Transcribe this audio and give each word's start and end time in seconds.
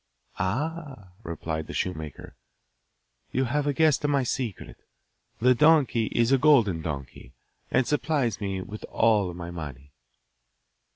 'Ah,' 0.39 1.09
replied 1.21 1.67
the 1.67 1.75
shoemaker, 1.75 2.35
'you 3.31 3.43
have 3.43 3.71
guessed 3.75 4.03
my 4.07 4.23
secret. 4.23 4.77
The 5.39 5.53
donkey 5.53 6.07
is 6.07 6.31
a 6.31 6.39
golden 6.39 6.81
donkey, 6.81 7.33
and 7.69 7.85
supplies 7.85 8.41
me 8.41 8.61
with 8.63 8.83
all 8.85 9.31
my 9.35 9.51
money. 9.51 9.91